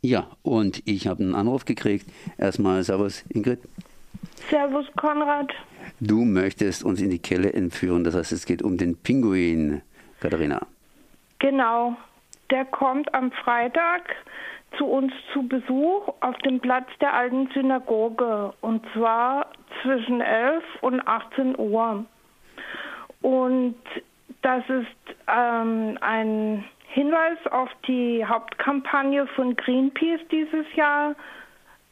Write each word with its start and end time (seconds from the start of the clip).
Ja, 0.00 0.28
und 0.42 0.82
ich 0.86 1.06
habe 1.08 1.22
einen 1.22 1.34
Anruf 1.34 1.64
gekriegt. 1.64 2.06
Erstmal 2.38 2.82
Servus, 2.84 3.24
Ingrid. 3.30 3.60
Servus, 4.48 4.86
Konrad. 4.96 5.52
Du 6.00 6.24
möchtest 6.24 6.84
uns 6.84 7.00
in 7.00 7.10
die 7.10 7.18
Kelle 7.18 7.52
entführen. 7.52 8.04
Das 8.04 8.14
heißt, 8.14 8.32
es 8.32 8.46
geht 8.46 8.62
um 8.62 8.76
den 8.76 8.96
Pinguin, 8.96 9.82
Katharina. 10.20 10.66
Genau. 11.40 11.96
Der 12.50 12.64
kommt 12.64 13.12
am 13.12 13.32
Freitag 13.32 14.14
zu 14.76 14.86
uns 14.86 15.12
zu 15.32 15.46
Besuch 15.46 16.08
auf 16.20 16.36
dem 16.38 16.60
Platz 16.60 16.86
der 17.00 17.14
alten 17.14 17.48
Synagoge. 17.52 18.52
Und 18.60 18.84
zwar 18.94 19.50
zwischen 19.82 20.20
11 20.20 20.62
und 20.80 21.00
18 21.06 21.58
Uhr. 21.58 22.04
Und 23.22 23.76
das 24.42 24.62
ist 24.68 25.16
ähm, 25.26 25.98
ein 26.00 26.64
Hinweis 26.98 27.38
auf 27.52 27.70
die 27.86 28.26
Hauptkampagne 28.26 29.28
von 29.28 29.54
Greenpeace 29.54 30.18
dieses 30.32 30.66
Jahr, 30.74 31.14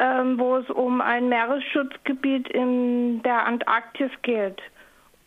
ähm, 0.00 0.36
wo 0.40 0.56
es 0.56 0.68
um 0.70 1.00
ein 1.00 1.28
Meeresschutzgebiet 1.28 2.48
in 2.48 3.22
der 3.22 3.46
Antarktis 3.46 4.10
geht. 4.22 4.60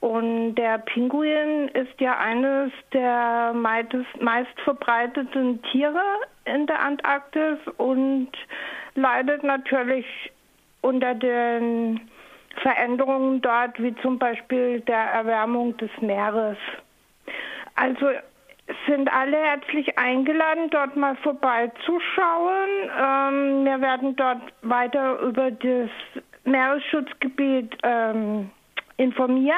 Und 0.01 0.55
der 0.55 0.79
Pinguin 0.79 1.69
ist 1.69 2.01
ja 2.01 2.19
eines 2.19 2.73
der 2.91 3.53
meist 3.53 4.59
verbreiteten 4.65 5.61
Tiere 5.71 6.03
in 6.43 6.67
der 6.67 6.81
Antarktis 6.81 7.59
und 7.77 8.29
leidet 8.95 9.41
natürlich 9.41 10.05
unter 10.81 11.15
den 11.15 12.09
Veränderungen 12.61 13.41
dort, 13.41 13.81
wie 13.81 13.95
zum 14.01 14.19
Beispiel 14.19 14.81
der 14.81 15.13
Erwärmung 15.13 15.77
des 15.77 15.91
Meeres. 16.01 16.57
Also 17.75 18.07
sind 18.87 19.11
alle 19.11 19.37
herzlich 19.37 19.97
eingeladen, 19.97 20.69
dort 20.69 20.95
mal 20.95 21.15
vorbeizuschauen. 21.17 22.69
Ähm, 22.97 23.65
wir 23.65 23.81
werden 23.81 24.15
dort 24.15 24.41
weiter 24.61 25.19
über 25.19 25.51
das 25.51 25.89
Meeresschutzgebiet 26.45 27.77
ähm, 27.83 28.49
informieren 28.97 29.57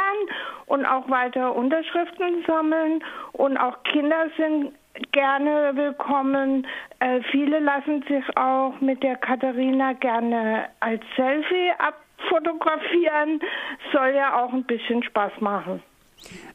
und 0.65 0.85
auch 0.85 1.09
weiter 1.09 1.55
Unterschriften 1.55 2.43
sammeln. 2.47 3.03
Und 3.33 3.57
auch 3.57 3.83
Kinder 3.83 4.29
sind 4.37 4.73
gerne 5.11 5.71
willkommen. 5.75 6.67
Äh, 6.99 7.21
viele 7.31 7.59
lassen 7.59 8.03
sich 8.03 8.23
auch 8.37 8.79
mit 8.79 9.03
der 9.03 9.15
Katharina 9.17 9.93
gerne 9.93 10.69
als 10.79 11.03
Selfie 11.15 11.71
abfotografieren. 11.77 13.41
Soll 13.91 14.13
ja 14.15 14.41
auch 14.41 14.53
ein 14.53 14.63
bisschen 14.63 15.03
Spaß 15.03 15.33
machen. 15.39 15.81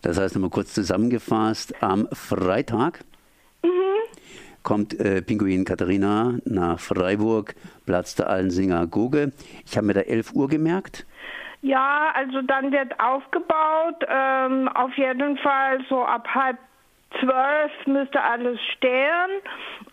Das 0.02 0.19
heißt, 0.19 0.34
nochmal 0.34 0.50
kurz 0.50 0.74
zusammengefasst, 0.74 1.83
am 1.83 2.08
Freitag 2.12 3.00
mhm. 3.62 3.69
kommt 4.62 4.98
äh, 4.98 5.22
Pinguin 5.22 5.64
Katharina 5.64 6.38
nach 6.44 6.80
Freiburg, 6.80 7.55
Platz 7.86 8.14
der 8.14 8.28
Alten 8.28 8.50
Synagoge. 8.50 9.33
Ich 9.66 9.77
habe 9.77 9.86
mir 9.86 9.94
da 9.94 10.00
11 10.00 10.33
Uhr 10.34 10.48
gemerkt. 10.48 11.06
Ja, 11.61 12.12
also 12.14 12.41
dann 12.42 12.70
wird 12.70 12.98
aufgebaut. 13.00 14.05
Ähm, 14.08 14.69
auf 14.69 14.96
jeden 14.96 15.36
Fall 15.39 15.80
so 15.89 16.05
ab 16.05 16.28
halb 16.33 16.56
zwölf 17.20 17.72
müsste 17.86 18.22
alles 18.22 18.58
stehen, 18.77 19.30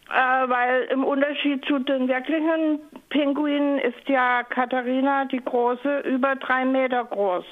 äh, 0.09 0.49
weil 0.49 0.83
im 0.91 1.03
Unterschied 1.03 1.65
zu 1.65 1.79
den 1.79 2.07
wirklichen 2.07 2.79
Pinguinen 3.09 3.79
ist 3.79 4.07
ja 4.07 4.43
Katharina 4.43 5.25
die 5.25 5.43
große 5.43 5.99
über 6.01 6.35
drei 6.35 6.65
Meter 6.65 7.05
groß. 7.05 7.45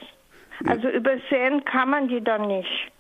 Also 0.66 0.90
übersehen 0.90 1.64
kann 1.66 1.90
man 1.90 2.08
die 2.08 2.22
dann 2.22 2.48
nicht. 2.48 2.92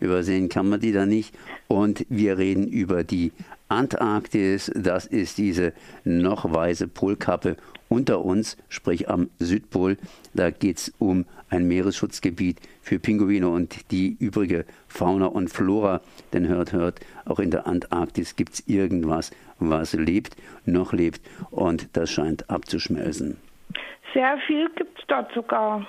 Übersehen 0.00 0.48
kann 0.48 0.68
man 0.68 0.80
die 0.80 0.92
dann 0.92 1.08
nicht. 1.08 1.34
Und 1.68 2.06
wir 2.08 2.38
reden 2.38 2.68
über 2.68 3.04
die 3.04 3.32
Antarktis. 3.68 4.72
Das 4.74 5.06
ist 5.06 5.38
diese 5.38 5.72
noch 6.04 6.52
weiße 6.52 6.88
Polkappe 6.88 7.56
unter 7.88 8.24
uns, 8.24 8.56
sprich 8.68 9.10
am 9.10 9.30
Südpol. 9.38 9.96
Da 10.32 10.50
geht 10.50 10.78
es 10.78 10.94
um 10.98 11.26
ein 11.50 11.66
Meeresschutzgebiet 11.66 12.60
für 12.80 12.98
Pinguine 12.98 13.48
und 13.48 13.90
die 13.90 14.16
übrige 14.18 14.64
Fauna 14.88 15.26
und 15.26 15.50
Flora. 15.50 16.00
Denn 16.32 16.48
hört, 16.48 16.72
hört, 16.72 17.00
auch 17.26 17.38
in 17.38 17.50
der 17.50 17.66
Antarktis 17.66 18.36
gibt 18.36 18.54
es 18.54 18.68
irgendwas, 18.68 19.32
was 19.58 19.92
lebt, 19.92 20.36
noch 20.64 20.92
lebt 20.92 21.20
und 21.50 21.94
das 21.96 22.10
scheint 22.10 22.48
abzuschmelzen. 22.48 23.36
Sehr 24.14 24.38
viel 24.46 24.68
gibt 24.76 24.98
es 24.98 25.04
dort 25.06 25.32
sogar. 25.34 25.86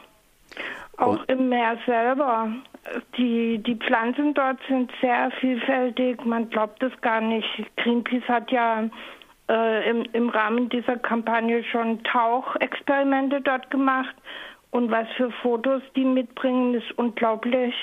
Auch 1.02 1.24
im 1.28 1.50
Meer 1.50 1.78
selber. 1.86 2.52
Die, 3.18 3.58
die 3.58 3.76
Pflanzen 3.76 4.34
dort 4.34 4.60
sind 4.68 4.92
sehr 5.02 5.32
vielfältig. 5.40 6.24
Man 6.26 6.50
glaubt 6.50 6.82
es 6.84 6.92
gar 7.02 7.22
nicht. 7.22 7.48
Greenpeace 7.78 8.28
hat 8.28 8.52
ja 8.52 8.88
äh, 9.50 9.90
im, 9.90 10.06
im 10.14 10.30
Rahmen 10.30 10.70
dieser 10.70 10.98
Kampagne 10.98 11.64
schon 11.64 12.04
Tauchexperimente 12.04 13.42
dort 13.42 13.72
gemacht. 13.72 14.16
Und 14.70 14.92
was 14.92 15.08
für 15.18 15.32
Fotos 15.42 15.82
die 15.96 16.06
mitbringen, 16.06 16.76
ist 16.76 16.92
unglaublich. 16.98 17.74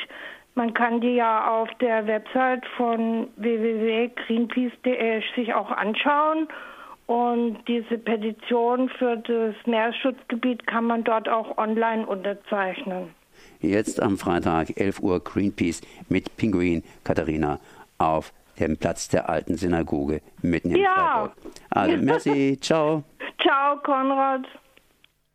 Man 0.54 0.72
kann 0.72 1.00
die 1.00 1.16
ja 1.16 1.48
auf 1.50 1.68
der 1.80 2.06
Website 2.06 2.64
von 2.76 3.28
www.greenpeace.de 3.36 5.22
sich 5.34 5.54
auch 5.54 5.70
anschauen. 5.72 6.48
Und 7.08 7.56
diese 7.66 7.96
Petition 7.96 8.91
für 8.91 9.16
das 9.16 9.54
Meeresschutzgebiet 9.64 10.66
kann 10.66 10.84
man 10.84 11.04
dort 11.04 11.26
auch 11.26 11.56
online 11.56 12.06
unterzeichnen. 12.06 13.14
Jetzt 13.60 14.02
am 14.02 14.19
Freitag, 14.19 14.78
11 14.78 15.00
Uhr, 15.00 15.24
Greenpeace 15.24 15.80
mit 16.10 16.36
Pinguin 16.36 16.84
Katharina 17.04 17.60
auf 17.97 18.34
dem 18.60 18.76
Platz 18.76 19.08
der 19.08 19.30
alten 19.30 19.56
Synagoge 19.56 20.20
mitten 20.42 20.72
in 20.72 20.82
ja. 20.82 20.94
Freiburg. 20.94 21.32
Also, 21.70 21.97
merci, 21.97 22.58
ciao. 22.60 23.02
Ciao, 23.41 23.78
Konrad. 23.78 24.47